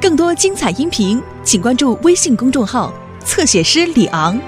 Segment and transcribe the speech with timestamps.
[0.00, 2.92] 更多精彩音频，请关注微信公众号
[3.24, 4.38] “侧写师李昂”。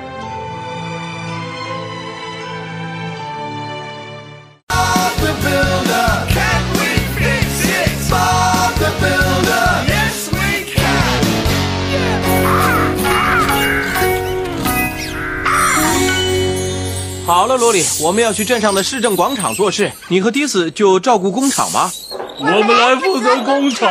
[17.27, 21.91] 好了，罗莉，我们要去镇上的市政广场做事，你和迪斯就照顾工厂吧。
[22.38, 23.88] 我们来负责工厂，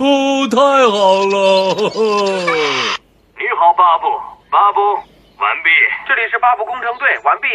[0.00, 0.56] 哦，太
[0.88, 1.76] 好了！
[3.36, 4.08] 你好，巴布，
[4.48, 4.80] 巴布，
[5.36, 5.68] 完毕。
[6.08, 7.48] 这里是巴布工程队，完毕。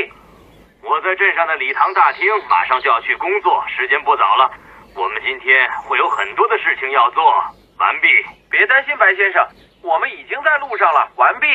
[0.85, 4.51] 我在镇上的礼堂大厅，马上就要去工作，时间不早了。
[4.93, 7.25] 我们今天会有很多的事情要做。
[7.81, 8.05] 完毕。
[8.51, 9.41] 别担心，白先生，
[9.81, 11.47] 我们已经在路上了，完毕。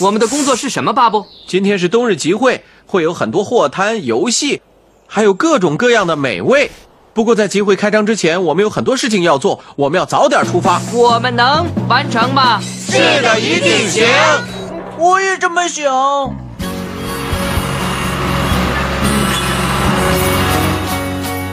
[0.00, 1.26] 我们的工作是什么，巴布？
[1.46, 4.62] 今天是冬日集会，会有很多货摊、游戏，
[5.06, 6.70] 还有各种各样的美味。
[7.16, 10.78] 不过在集会开张之前，我们有很多事情要做，我们要早点出发。
[10.92, 12.60] 我们能完成吗？
[12.60, 14.06] 是的，一定行。
[14.98, 15.90] 我也这么想。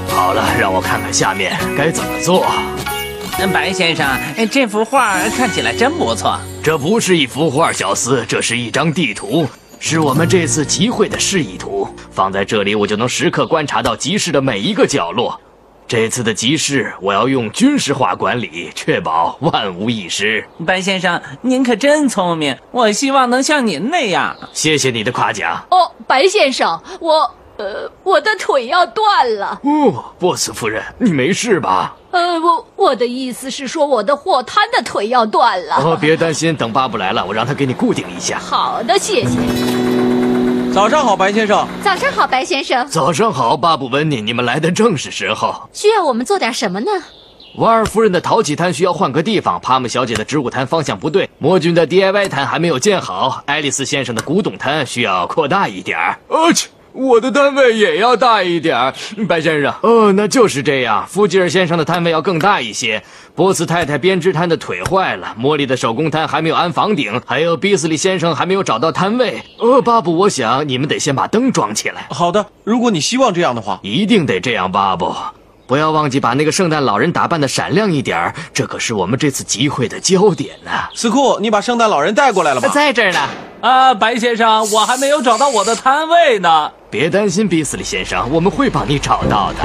[0.10, 2.46] 好了，让我看看下面该怎么做。
[3.54, 4.06] 白先生，
[4.52, 6.38] 这幅画看起来真不错。
[6.62, 9.48] 这不是一幅画，小斯，这是一张地图，
[9.80, 11.88] 是我们这次集会的示意图。
[12.12, 15.40] 放在这里，我就能时刻观察到集市的每一个角落。
[15.94, 20.44] 这次的集市，我要用军事化管理，确保万无一失。
[20.66, 24.36] 白先生，您可真聪明，我希望能像您那样。
[24.54, 25.64] 谢谢你的夸奖。
[25.70, 29.62] 哦，白先生，我呃，我的腿要断了。
[29.62, 31.96] 哦，波斯夫人，你没事吧？
[32.10, 35.76] 呃，我我的意思是说，我的货摊的腿要断了。
[35.76, 38.40] 哦，别担心，等巴布来了，我让他给你固定一下。
[38.40, 39.83] 好的，谢谢。
[40.74, 41.68] 早上好，白先生。
[41.84, 42.88] 早上好，白先生。
[42.88, 45.70] 早上好，巴布温尼，你们来的正是时候。
[45.72, 46.88] 需要我们做点什么呢？
[47.58, 56.18] 瓦尔夫人的陶器摊需要换个地方，帕姆小姐的植物摊方向不对，魔君的 DIY 摊还没有建好，爱丽丝先生的古董摊需要扩大一点儿。
[56.28, 58.94] 我去，我的摊位也要大一点儿，
[59.28, 59.74] 白先生。
[59.82, 61.06] 哦，那就是这样。
[61.08, 63.04] 福吉尔先生的摊位要更大一些。
[63.34, 69.42] 波茨太太编织摊的腿坏了，茉莉的手工摊还没有安房顶，还有比斯利先生还没有找到摊位。
[69.58, 72.06] 哦，巴布，我想你们得先把灯装起来。
[72.12, 75.12] 好的，如果你希望这样的话，一定得这样，巴布。
[75.66, 82.68] 不要忘记把那个圣诞老人打扮的闪亮一点儿，这可是我们这次集会的焦点呢、斯库，你把圣诞老人带过来了吗？
[82.68, 83.20] 在这儿呢。
[83.64, 86.70] 啊，白先生，我还没有找到我的摊位呢。
[86.90, 89.60] 别担心，比斯利先生，我们会帮你找到的。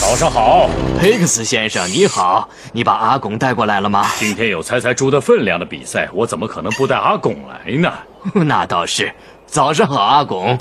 [0.00, 0.70] 早上好，
[1.00, 4.06] 佩克斯先生，你好，你把阿拱带过来了吗？
[4.16, 7.92] 今天有猜猜猪的分量的比赛，我怎么可能不带阿拱来呢？
[8.46, 9.12] 那倒是。
[9.44, 10.56] 早上好，阿拱。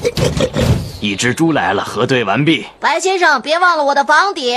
[1.00, 2.66] 一只猪来了，核对完毕。
[2.78, 4.54] 白先生，别忘了我的房顶。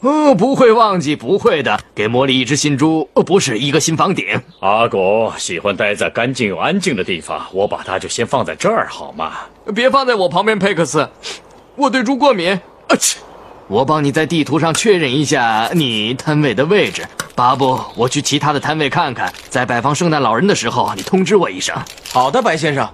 [0.00, 1.78] 哦，不会忘记，不会的。
[1.94, 4.26] 给魔力一只新猪，哦，不是一个新房顶。
[4.60, 9.32] 阿拱喜欢待在干净又安静的地方，我把它就先放在这儿好吗？
[9.74, 11.06] 别放在我旁边，佩克斯，
[11.76, 12.52] 我对猪过敏。
[12.52, 13.18] 啊切！
[13.68, 17.06] 我帮你在地图上确认一下你摊位的位置。
[17.34, 21.76] 巴布，我去其他的摊位看看，在摆放圣诞老人的时候，你通知我一声。
[22.10, 22.88] 好的，白先生。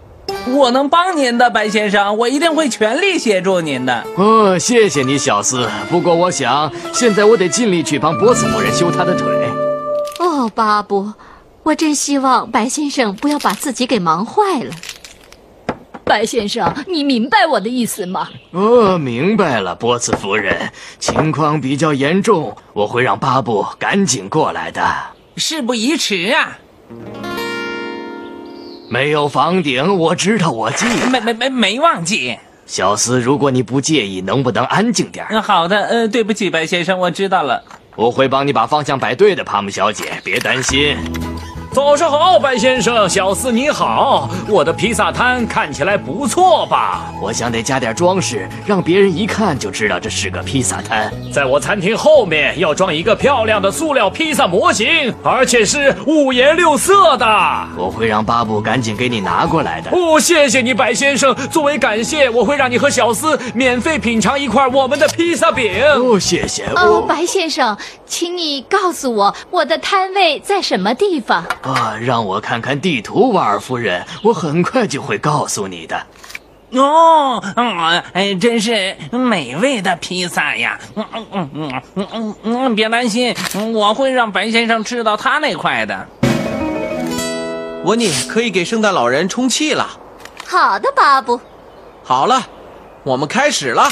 [0.49, 4.07] 我能帮您的，白先生，我一定会全力协助您的。
[4.17, 5.69] 哦，谢谢你，小斯。
[5.91, 9.27] 不过我想，现在我得尽力去帮波斯夫人修她的腿。
[10.21, 11.13] 哦，巴布，
[11.65, 14.73] 我真希望白先生不要把自己给忙坏了。
[16.05, 18.29] 白先生，你明白我的意思吗？
[18.53, 20.71] 哦，明白了，波斯夫人，
[21.01, 24.83] 情况比较严重，我会让巴布赶紧过来的。
[25.37, 26.59] 事不宜迟啊！
[28.89, 30.87] 没有房顶，我知道，我记。
[31.11, 32.39] 没没没没忘记。
[32.67, 35.27] 小斯，如果你不介意，能不能安静点？
[35.31, 35.81] 嗯，好的。
[35.87, 37.63] 呃，对不起，白先生，我知道了。
[37.95, 40.97] 我会帮你把方向摆对的，帕姆小姐，别担心。
[41.77, 47.13] 早上好，白先生，小四你好，我的披萨摊看起来不错吧？
[47.21, 51.13] 我想得加点装饰，让别人一看就知道这是个披萨摊。
[51.31, 57.27] 在我餐厅后面要装一个漂亮的塑料披萨模型，而且是五颜六色的。
[57.77, 59.91] 我会让巴布赶紧给你拿过来的。
[59.91, 61.35] 哦，谢谢你，白先生。
[61.51, 65.71] 作为感谢，我会让你和小四免费品尝一块我们的披萨饼。
[65.85, 66.65] 哦，谢谢。
[66.75, 67.77] 哦，白先生，
[68.07, 71.45] 请你告诉我我的摊位在什么地方。
[71.67, 76.07] 啊，让我看看地图，瓦尔夫人，我很快就会告诉你的。
[76.71, 80.79] 哦，嗯，哎，真是美味的披萨呀！
[80.95, 83.35] 嗯嗯嗯嗯嗯嗯嗯，别担心，
[83.75, 86.07] 我会让白先生吃到他那块的。
[87.83, 89.89] 文妮可以给圣诞老人充气了。
[90.47, 91.41] 好的，巴布。
[92.05, 92.47] 好了，
[93.03, 93.89] 我们开始了。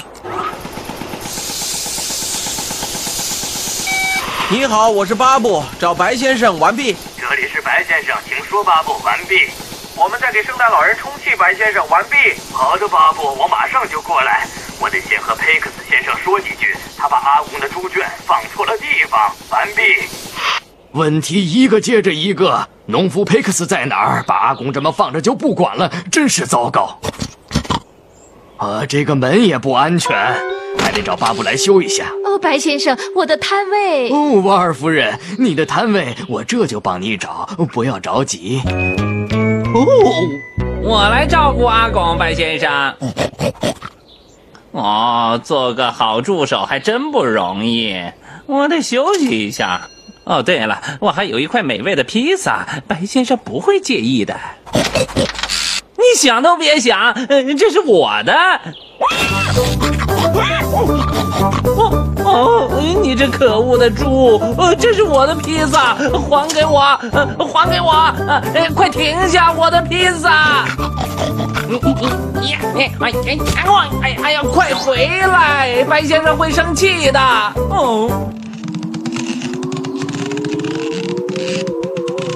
[4.49, 6.95] 你好，我是巴布，找白先生完毕。
[7.65, 9.49] 白先生，请说，巴布，完毕。
[9.97, 12.17] 我们在给圣诞老人充气，白先生，完毕。
[12.53, 14.47] 好的，巴布，我马上就过来。
[14.79, 19.33] 我得先和佩克斯先生说几句，他把阿公的猪圈放错了地方。
[19.49, 19.83] 完毕。
[20.93, 24.23] 问题一个接着一个，农夫佩克斯在哪儿？
[24.25, 27.01] 把阿公这么放着就不管了，真是糟糕。
[28.59, 30.37] 啊，这个门也不安全，
[30.79, 32.07] 还得找巴布来修一下。
[32.25, 34.11] 哦，白先生，我的摊位。
[34.11, 38.61] 哦，瓦尔夫人，你的摊位我这就帮你找，不要着急。
[39.75, 39.87] 哦，
[40.83, 42.95] 我来照顾阿公，白先生。
[44.73, 47.97] 哦，做个好助手还真不容易，
[48.47, 49.89] 我得休息一下。
[50.25, 54.35] 哦，对了，我还有一块美味的披萨，白先生不会介意的。
[55.97, 58.35] 你想都别想，呃这是我的。
[61.41, 62.71] 哦哦，
[63.03, 64.41] 你这可恶的猪！
[64.57, 66.81] 呃，这是我的披萨，还给我！
[67.13, 67.93] 呃，还给我！
[68.55, 70.65] 呃，快停下我的披萨！
[71.69, 72.09] 你你
[72.41, 72.53] 你！
[72.79, 73.13] 哎哎
[74.03, 74.43] 哎哎呀！
[74.43, 77.21] 快回来，白先生会生气的。
[77.71, 78.09] 哦，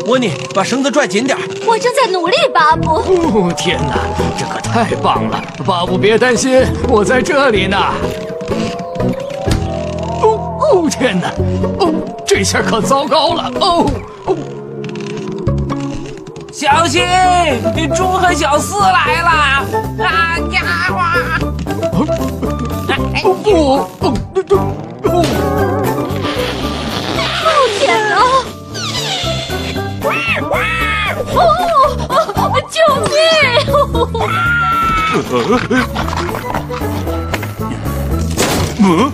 [0.07, 1.37] 温妮，把绳子拽紧点。
[1.67, 2.91] 我正在努力，巴布。
[2.97, 3.97] 哦，天哪，
[4.39, 5.43] 这可太棒了！
[5.65, 7.77] 巴布，别担心，我在这里呢。
[10.99, 11.29] 天哪！
[11.79, 11.93] 哦，
[12.27, 13.51] 这下可糟糕了！
[13.61, 13.89] 哦
[14.27, 14.37] 哦，
[16.53, 17.03] 小心，
[17.95, 19.31] 猪和小四来了！
[20.05, 21.15] 啊呀哇！
[23.15, 23.49] 哎哦不，
[24.01, 24.13] 哦
[25.05, 25.15] 哦。
[27.45, 27.47] 哦
[27.79, 28.17] 天啊！
[31.35, 31.37] 哦
[32.09, 32.13] 哦！
[32.71, 32.77] 救
[33.09, 33.15] 命！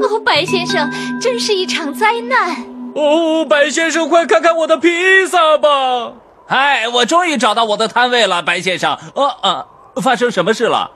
[0.02, 0.90] 哦，白先生，
[1.20, 2.64] 真是一场灾难。
[2.94, 6.12] 哦，白先生，快看看我的披萨吧！
[6.48, 8.96] 哎，我终于找到我的摊位了，白先生。
[9.14, 9.66] 呃呃，
[10.00, 10.90] 发生什么事了？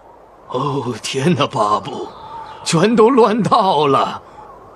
[0.49, 2.09] 哦天哪，巴布，
[2.65, 4.23] 全都乱套了，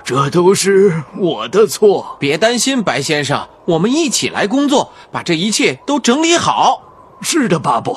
[0.04, 2.16] 这都是我的错。
[2.20, 6.82] 别担心，白先生，我们一起来工作，把这一切都整理好。
[7.22, 7.96] 是的，巴布，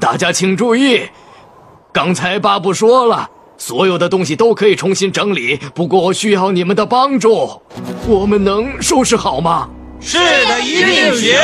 [0.00, 1.08] 大家请注意，
[1.92, 7.62] 刚才巴布说了，所有的东西都可以重新整理，不过我需要你们的帮助。
[8.08, 9.68] 我们能收拾好吗？
[10.00, 11.36] 是的，一定行。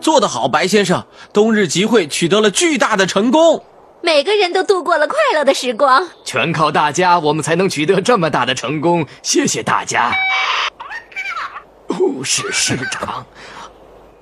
[0.00, 1.04] 做得好，白先生！
[1.32, 3.64] 冬日集会取得了巨大的成功。
[4.02, 6.08] 每个人都度过了快乐的时光。
[6.24, 9.06] 全靠大家，我们才能取得这么大的成功。
[9.22, 10.10] 谢谢大家。
[11.86, 13.26] 护士市长。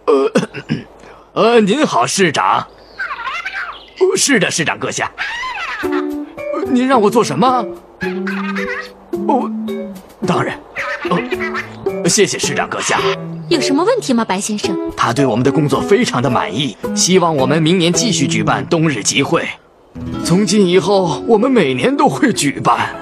[0.06, 0.32] 呃，
[1.32, 2.66] 呃，您好，市长。
[4.00, 5.10] 哦，是的，市长阁下。
[5.82, 5.90] 呃
[6.70, 7.64] 您让我做什么？
[9.26, 9.50] 哦，
[10.26, 10.58] 当然。
[11.10, 13.00] 哦，谢谢市长阁下。
[13.48, 14.76] 有什么问题吗，白先生？
[14.96, 19.48] 他对我们的工作非常的满意，希望我们明年继续举办冬日集会。
[20.24, 22.94] 从今以后，我们每年都会举办。